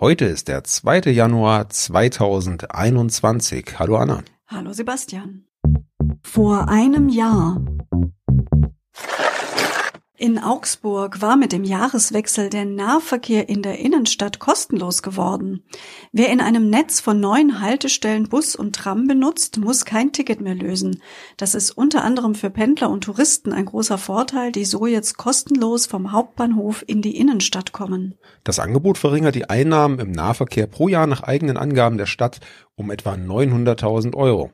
[0.00, 1.10] Heute ist der 2.
[1.10, 3.80] Januar 2021.
[3.80, 4.22] Hallo Anna.
[4.46, 5.42] Hallo Sebastian.
[6.22, 7.60] Vor einem Jahr.
[10.20, 15.62] In Augsburg war mit dem Jahreswechsel der Nahverkehr in der Innenstadt kostenlos geworden.
[16.10, 20.56] Wer in einem Netz von neun Haltestellen Bus und Tram benutzt, muss kein Ticket mehr
[20.56, 21.00] lösen.
[21.36, 25.86] Das ist unter anderem für Pendler und Touristen ein großer Vorteil, die so jetzt kostenlos
[25.86, 28.16] vom Hauptbahnhof in die Innenstadt kommen.
[28.42, 32.40] Das Angebot verringert die Einnahmen im Nahverkehr pro Jahr nach eigenen Angaben der Stadt
[32.74, 34.50] um etwa 900.000 Euro.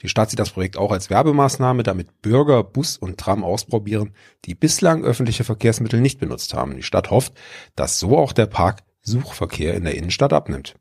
[0.00, 4.12] Die Stadt sieht das Projekt auch als Werbemaßnahme, damit Bürger Bus und Tram ausprobieren,
[4.44, 6.76] die bislang öffentliche Verkehrsmittel nicht benutzt haben.
[6.76, 7.32] Die Stadt hofft,
[7.74, 10.76] dass so auch der Parksuchverkehr in der Innenstadt abnimmt.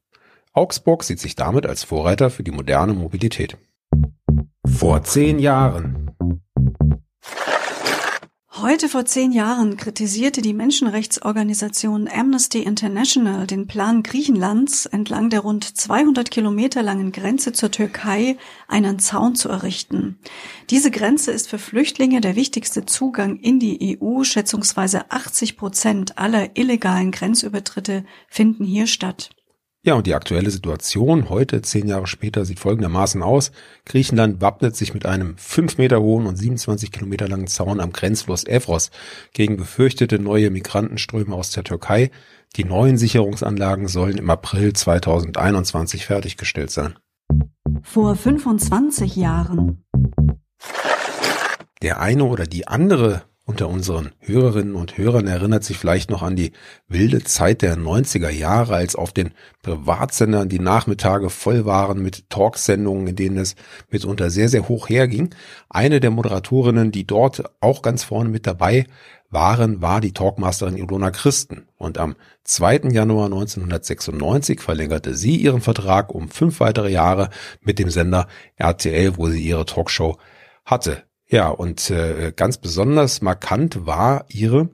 [0.54, 3.58] Augsburg sieht sich damit als Vorreiter für die moderne Mobilität.
[4.66, 6.07] Vor zehn Jahren.
[8.62, 15.64] Heute vor zehn Jahren kritisierte die Menschenrechtsorganisation Amnesty International den Plan Griechenlands, entlang der rund
[15.64, 18.36] 200 Kilometer langen Grenze zur Türkei
[18.68, 20.18] einen Zaun zu errichten.
[20.72, 24.24] Diese Grenze ist für Flüchtlinge der wichtigste Zugang in die EU.
[24.24, 29.30] Schätzungsweise 80 Prozent aller illegalen Grenzübertritte finden hier statt.
[29.88, 33.54] Ja, und die aktuelle Situation heute, zehn Jahre später, sieht folgendermaßen aus.
[33.86, 38.46] Griechenland wappnet sich mit einem fünf Meter hohen und 27 Kilometer langen Zaun am Grenzfluss
[38.46, 38.92] Evros
[39.32, 42.12] gegen befürchtete neue Migrantenströme aus der Türkei.
[42.58, 46.96] Die neuen Sicherungsanlagen sollen im April 2021 fertiggestellt sein.
[47.82, 49.86] Vor 25 Jahren.
[51.82, 56.36] Der eine oder die andere unter unseren Hörerinnen und Hörern erinnert sich vielleicht noch an
[56.36, 56.52] die
[56.90, 59.32] wilde Zeit der 90er Jahre, als auf den
[59.64, 63.56] Privatsendern die Nachmittage voll waren mit Talksendungen, in denen es
[63.90, 65.34] mitunter sehr, sehr hoch herging.
[65.70, 68.86] Eine der Moderatorinnen, die dort auch ganz vorne mit dabei
[69.30, 71.70] waren, war die Talkmasterin Ilona Christen.
[71.78, 72.90] Und am 2.
[72.92, 77.30] Januar 1996 verlängerte sie ihren Vertrag um fünf weitere Jahre
[77.62, 78.28] mit dem Sender
[78.58, 80.18] RTL, wo sie ihre Talkshow
[80.66, 81.07] hatte.
[81.30, 84.70] Ja, und äh, ganz besonders markant war ihre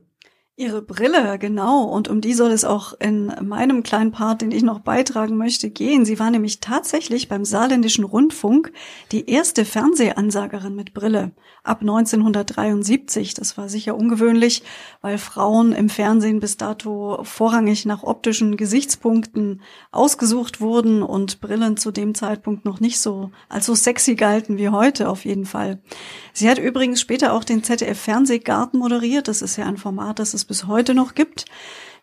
[0.56, 1.86] Ihre Brille, genau.
[1.86, 5.72] Und um die soll es auch in meinem kleinen Part, den ich noch beitragen möchte,
[5.72, 6.06] gehen.
[6.06, 8.72] Sie war nämlich tatsächlich beim Saarländischen Rundfunk
[9.12, 11.32] die erste Fernsehansagerin mit Brille
[11.64, 13.34] ab 1973.
[13.34, 14.62] Das war sicher ungewöhnlich,
[15.02, 21.92] weil Frauen im Fernsehen bis dato vorrangig nach optischen Gesichtspunkten ausgesucht wurden und Brillen zu
[21.92, 25.82] dem Zeitpunkt noch nicht so als so sexy galten wie heute auf jeden Fall.
[26.34, 29.28] Sie hat übrigens später auch den ZDF Fernsehgarten moderiert.
[29.28, 31.46] Das ist ja ein Format, das es es bis heute noch gibt.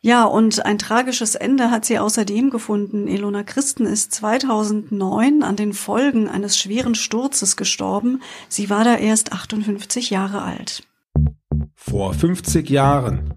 [0.03, 3.07] Ja, und ein tragisches Ende hat sie außerdem gefunden.
[3.07, 8.23] Elona Christen ist 2009 an den Folgen eines schweren Sturzes gestorben.
[8.49, 10.85] Sie war da erst 58 Jahre alt.
[11.75, 13.30] Vor 50 Jahren.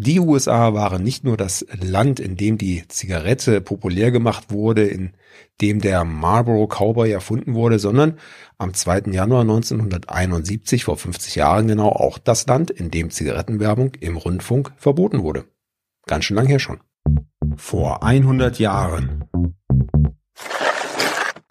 [0.00, 5.10] Die USA waren nicht nur das Land, in dem die Zigarette populär gemacht wurde, in
[5.60, 8.16] dem der Marlboro Cowboy erfunden wurde, sondern
[8.58, 9.10] am 2.
[9.10, 15.24] Januar 1971, vor 50 Jahren genau, auch das Land, in dem Zigarettenwerbung im Rundfunk verboten
[15.24, 15.46] wurde.
[16.06, 16.78] Ganz schön lang her schon.
[17.56, 19.24] Vor 100 Jahren.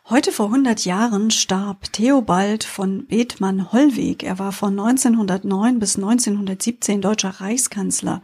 [0.10, 4.24] Heute vor 100 Jahren starb Theobald von Bethmann-Hollweg.
[4.24, 8.22] Er war von 1909 bis 1917 deutscher Reichskanzler.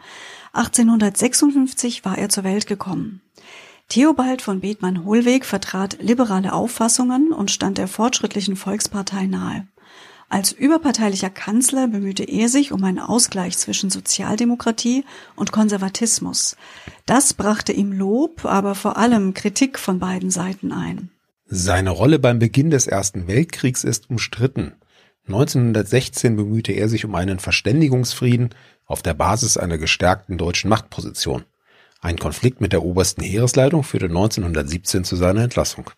[0.53, 3.19] 1856 war er zur Welt gekommen.
[3.89, 9.67] Theobald von Bethmann-Hollweg vertrat liberale Auffassungen und stand der fortschrittlichen Volkspartei nahe.
[10.29, 15.03] Als überparteilicher Kanzler bemühte er sich um einen Ausgleich zwischen Sozialdemokratie
[15.35, 16.55] und Konservatismus.
[17.05, 21.09] Das brachte ihm Lob, aber vor allem Kritik von beiden Seiten ein.
[21.55, 24.73] Seine Rolle beim Beginn des Ersten Weltkriegs ist umstritten.
[25.27, 28.49] 1916 bemühte er sich um einen Verständigungsfrieden
[28.87, 31.45] auf der Basis einer gestärkten deutschen Machtposition.
[32.01, 35.91] Ein Konflikt mit der obersten Heeresleitung führte 1917 zu seiner Entlassung.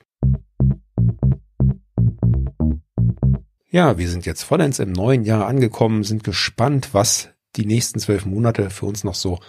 [3.69, 8.25] Ja, wir sind jetzt vollends im neuen Jahr angekommen, sind gespannt, was die nächsten zwölf
[8.25, 9.39] Monate für uns noch so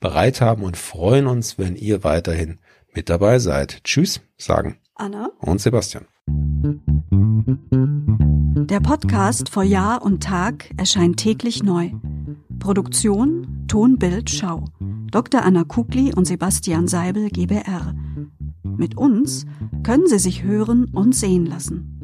[0.00, 2.58] bereit haben und freuen uns, wenn ihr weiterhin
[2.92, 3.84] mit dabei seid.
[3.84, 6.06] Tschüss, sagen Anna und Sebastian.
[8.68, 11.90] Der Podcast vor Jahr und Tag erscheint täglich neu.
[12.58, 14.64] Produktion Tonbild Schau.
[15.10, 15.42] Dr.
[15.42, 17.94] Anna Kugli und Sebastian Seibel GBR.
[18.62, 19.46] Mit uns
[19.82, 22.01] können Sie sich hören und sehen lassen.